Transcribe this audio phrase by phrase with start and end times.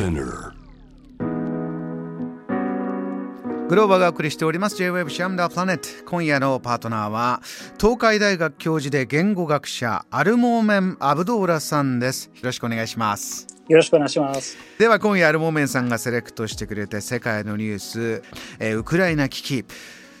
[0.00, 0.54] Spinner.
[3.68, 4.76] グローバーがお送りしております。
[4.76, 7.42] J-Web シャムダープラネット今夜のパートナーは
[7.78, 12.30] 東海大学教授で言語学者アルモーメン・アブドーラさんです。
[12.34, 13.46] よろしくお願いします。
[13.68, 14.56] よろしくお願いします。
[14.78, 18.22] では今夜アルモーメンさんがセレクトしてくれて世界のニュース、
[18.58, 19.66] えーウクライナ危機。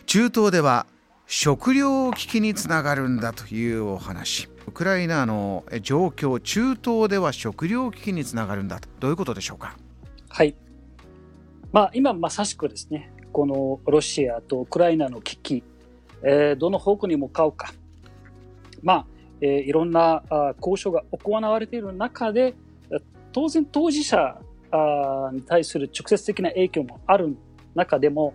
[0.04, 0.84] 中東では
[1.32, 4.48] 食糧危機につながるんだというお話。
[4.66, 8.88] ウクライナの状況中東では食糧危機につながるんだと。
[8.98, 9.76] どういうことでしょうか？
[10.28, 10.56] はい。
[11.70, 15.62] まあ今まさしくですねこのロシアとウクライナの危機、
[16.24, 17.72] えーどの方向に向かうか。
[18.82, 19.06] まあ、
[19.40, 22.56] えーいろんなあ交渉が行われている中で
[23.30, 24.36] 当然当事者
[24.72, 27.36] あに対する直接的な影響もある
[27.76, 28.34] 中でも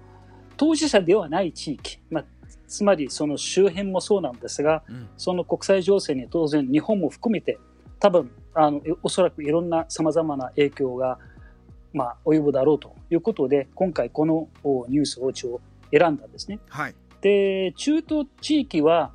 [0.55, 2.25] 当事者ではない地域、まあ、
[2.67, 7.59] つまりその周辺もそうなんですが、うんその国際情勢に当然日本も含めて
[7.99, 11.17] 多分あのおそらくいろんなさまざまな影響が、
[11.93, 16.59] まあ、及ぶだろうということで今回このおニュースを一応選んだんですね。
[16.69, 19.11] はいで中東地域は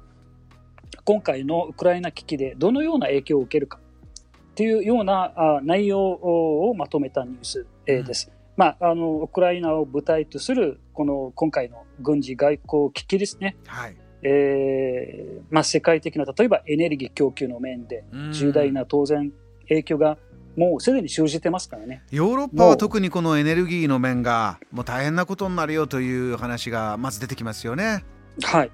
[1.05, 8.33] 今回のウクライナ危機でどのような影響を受けるかっていうようなあ内容をまとめたニュース、えーです。
[8.61, 19.33] まあ、あのウクライナを舞台とするこの今回の軍事外交危機ですね、はいえーまあ、世界的な例えばエネルギー供給の面でうん重大な当然
[19.67, 20.19] 影響が
[20.59, 22.03] もうすでに生じてますからね。
[22.11, 28.05] ヨーロッパは特にこのエネルギーの面がもう大変なことになるよという話がまず出てきますよね。
[28.43, 28.71] はい、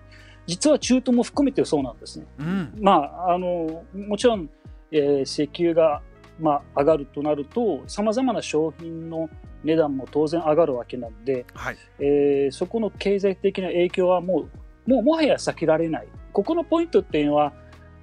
[0.49, 2.27] 実は中東も含めてそうなんですね。
[2.41, 4.51] うん、まあ、あのもちろん、
[4.91, 6.03] えー石油が、
[6.39, 9.31] まあ、上がるとなるとさまざまな商品の
[9.65, 14.47] 値段も当然上がるわけなんで、はい、えーそこの経済的な影響はも
[14.87, 16.09] うもうもはや避けられない。
[16.33, 17.53] ここのポイントっていうのは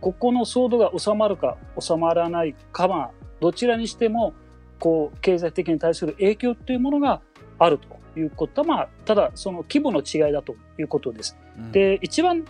[0.01, 4.33] ここの騒動が収まるか収まらないかはどちらにしても
[4.79, 7.21] こう経済的に対する影響っていうものが
[7.59, 11.37] あるということは、まあ、ただその規模の違いだということです。
[11.57, 12.43] うん、で一番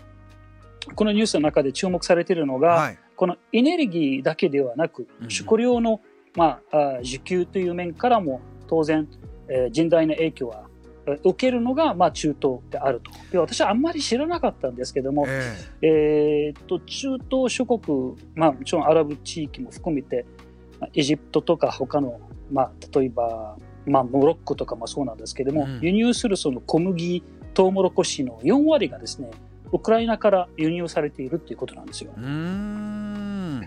[0.95, 5.29] このニュースの中で注目されているのが、はい、このエネルギーだけではなくうん。
[5.29, 6.01] 食料の、
[6.35, 9.07] まあ、あ需給という面からも当然、
[9.47, 10.66] えー甚大な影響は
[11.05, 13.11] えー受けるのが、まあ、中東であると。
[13.31, 16.53] で私はあんまり知らなかったんですけども、ええ。
[16.55, 20.25] ーっと中東諸国、まあ、もちろんアラブ地域も含めて
[20.79, 22.19] まあエジプトとか他の、
[22.51, 25.79] まあ、例えば、まあ、モロッコとかもそうなんですけども、うん。
[25.81, 27.23] 輸入するその小麦
[27.53, 29.29] トウモロコシの4割がですね
[29.73, 32.11] ウクライナから輸入されているということなんですよ。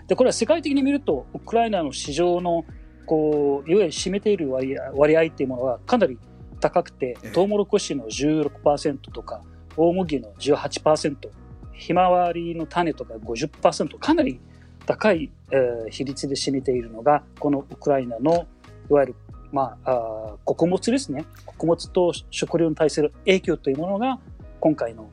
[0.07, 2.63] でこれは世界的に見るとウクライナの市場の
[3.05, 6.17] こういわゆる占めている割合割合っていうものはかなり
[6.59, 7.31] 高くてええ。
[7.31, 9.43] トウモロコシの16%とか
[9.75, 11.29] 大麦の18%
[11.73, 14.39] ひまわりの種とか50%かなり
[14.85, 18.47] 高い、えー比率で占めているのがこのウクライナの
[18.89, 19.15] いわゆる、
[19.51, 21.25] まあ、あー穀物ですね。
[21.45, 24.19] 穀物と食料に対する影響というものが
[24.59, 25.09] 今回の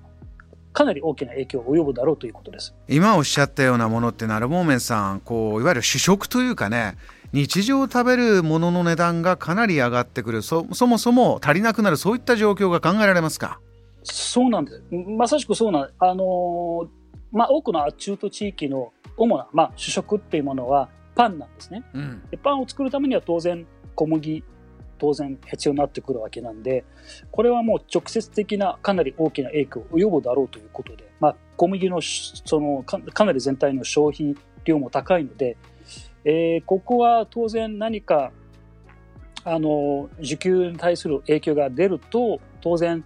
[0.75, 2.75] かなり大きな影響を及ぶだろうということです。
[2.89, 6.97] 今おっしゃったようなものってなるモーメンさんこういわゆる主食というかね
[7.33, 13.61] 日常食べるものの値段がかなり上がってくるそそもそも足りなくなるそういった状況が考えられますか？
[14.03, 14.83] そうなんです。
[14.91, 16.89] まさしくそうなんあのー
[17.33, 21.85] まあ、多くの中東地域の主な、まあ、主食っていうものはパンなんですね。
[21.95, 24.43] うんでパンを作るためには当然小麦、
[25.05, 26.83] 当然必要になってくるわけなんで、
[27.31, 35.59] これはもう直接的なかなり大きな影響を及ぶだろうということで、まあ、小麦のそのかなり全体の消費量も高いので、
[36.25, 38.33] えーここは当然何か
[39.45, 43.05] あの需給に対する影響が出ると当然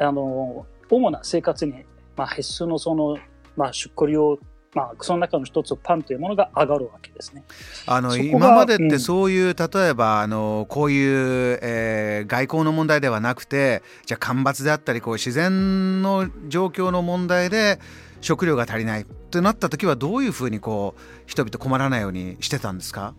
[0.00, 1.84] あの主な生活に、
[2.16, 3.18] まあ、必須のその、
[3.56, 4.38] まあ、食料
[4.76, 7.42] まあ、その中の一つパンというものが上がるわけですね。
[7.86, 17.78] あの今までってうんそういう、例えばあのこういう、えー外交の問題ではなくてじゃあ干ばつであったりこう自然の状況の問題で
[18.20, 23.14] 食料が足りないとなった時はどういうふうにこう人々困らないようにしてたんですか？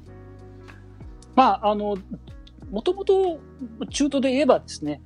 [1.36, 1.98] まあ、あの、
[2.72, 3.40] もともと
[3.92, 5.02] 中東で言えばですね、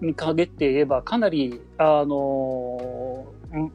[0.00, 3.11] に限って言えば、かなり、あの、ん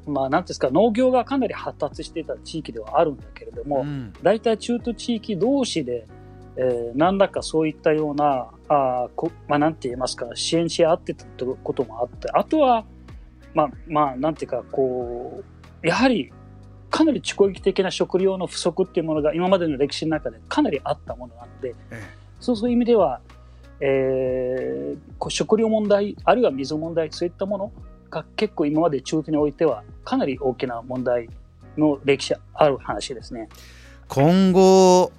[0.08, 4.14] まあ、なんですか、農業がかなり発達していた地域ではあるんだけれども、うん。
[4.24, 6.08] 大体中東地域同士で、
[6.56, 12.86] えー何らかそういったような、あーこまあ、なんて言いますか、支援し合ってたってこともあって、あとは、
[13.54, 15.44] まあ、まあ、なんていうか、こ
[15.84, 16.32] う、やはり、
[16.90, 22.02] かなり蓄積的な食料の不足っていうものが今までの歴史の中でかなりあったものなので、え
[22.40, 23.20] そうそういう意味では、
[23.80, 27.72] えーこう食料問題、あるいは水問題、そういったもの
[28.10, 31.30] が結構今まで中東においてはかなり大きな問題
[31.78, 33.50] の歴史ある話ですね。
[34.08, 35.12] 今後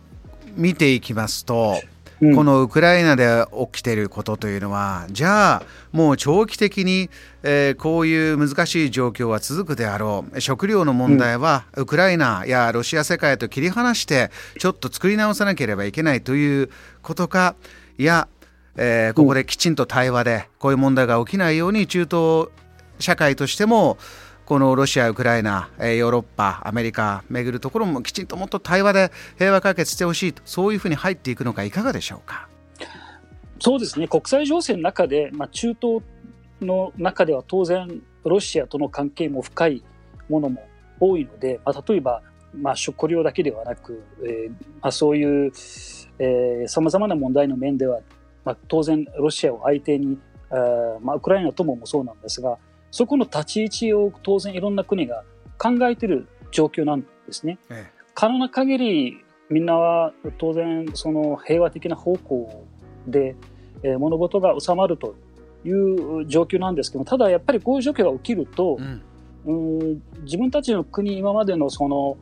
[0.57, 1.77] 見ていきますと
[2.21, 5.63] うん、このウクライナで起きていることというのはじゃあ
[5.93, 7.11] もう長期的に、
[7.43, 10.41] えー、こういう難しい状況は続くであろう。
[10.41, 16.71] 食料の問題はウクライナやロシア世界と切り離してちょっと作り直さなければいけないという
[17.03, 17.55] ことか。
[17.99, 18.29] いや、
[18.77, 22.49] えー、ここできちんと対話でこういう問題が起きないように中東
[22.99, 23.99] 社会としても
[24.45, 32.49] このロシア、ウクライナ、ヨーロッパ、アメリカ巡るところもきちんともっと対話で平和解決してほしいと、そういうふうに入っていくのか、いかがでしょうか？
[33.61, 36.03] そうですね、国際情勢の中で、まあ、中東
[36.63, 39.83] の中では当然、ロシアとの関係も深い
[40.29, 40.67] ものも
[41.01, 42.23] 多いので、まあ、例えば、
[42.55, 44.51] まあ、食料だけではなく、えー
[44.81, 45.53] まあ、そういう
[46.69, 48.01] さまざまな問題の面では、
[48.45, 50.19] まあ、当然、ロシアを相手に、
[50.51, 52.59] あまあ、ウクライナとももそうなんですが、
[52.91, 55.25] そこの立ち位置を当然いろんな国が
[55.59, 57.59] 考えている状況なんですね。
[57.71, 59.19] ええ、可能な限り
[59.51, 62.65] みんなは当然その平和的な方向
[63.07, 63.37] で、
[63.83, 65.15] えー、物事が収まると
[65.65, 69.03] いう状況なんですけどただやっぱりこういう状況が起きると、うん、
[69.81, 72.17] うん自分たちの国今までのその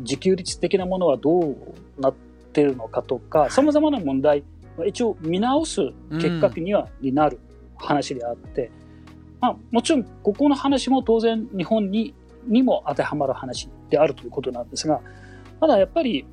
[0.00, 1.56] 自給率的なものはどう
[1.98, 2.14] なっ
[2.52, 4.44] ているのかとかさまざまな問題
[4.86, 5.80] 一応見直す
[6.10, 7.38] 結果には、になる
[7.76, 8.70] 話であって、
[9.40, 12.14] まあ、もちろんここの話も当然日本に
[12.46, 15.00] にも当てはまる話であるということなんですが
[15.60, 16.26] ただやっぱり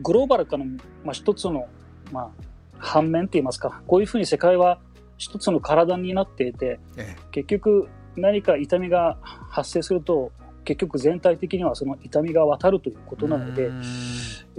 [0.00, 0.64] グローバル化の、
[1.04, 1.66] まあ、一つの、
[2.12, 2.30] まあ、
[2.78, 4.78] 反面といいますかこういうふうに世界は
[5.16, 10.30] 一つの体になっていて、ええ、結局何か痛みが発生すると
[10.64, 13.70] 結局全体的にはその痛みが渡るということなので、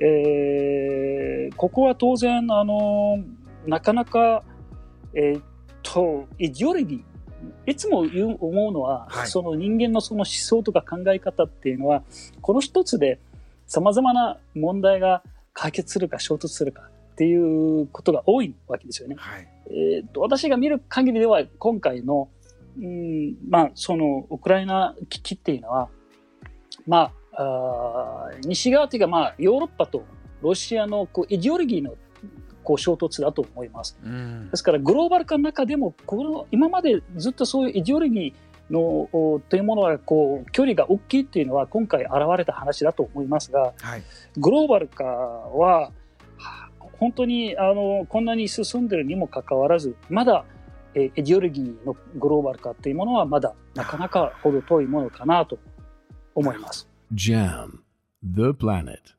[0.03, 3.23] えー、ここは当然あの
[3.67, 4.43] なかなか、
[5.13, 5.41] えー、
[5.83, 7.03] とイデオロギー
[7.65, 12.03] いつも言う思うのは、はい、その人間のその思想とか考え方っていうのは、
[12.41, 13.19] この一つで
[13.67, 15.23] 様々な問題が
[15.53, 19.15] 解決するか衝突するかっていうことが多いわけですよね。
[19.17, 22.29] はい、えーと、私が見る限りでは、今回の、
[22.79, 25.89] うんまあ、そのウクライナ危機っていうのは、
[26.85, 27.41] まあ、
[28.29, 30.03] あ西側というか、まあ、ヨーロッパと
[30.41, 31.95] ロシアのこうイデオロギーの
[32.67, 33.97] こう衝突だと思います。
[34.03, 44.03] うん、ですからグローバル化の中でもこの今までずっとそういうイデオロギーのというものがこう距離が大きいっていうのは今回現れた話だと思いますが、はい、
[44.35, 45.93] グローバル化は
[46.99, 50.43] 本当にあのこんなに進んでるにもかかわらずまだ
[50.93, 55.57] エディオロギーのグローバル化っていうものはまだなかなか程遠いものかなと
[56.35, 56.89] 思います。
[57.13, 57.79] JAM
[58.23, 59.16] The Planet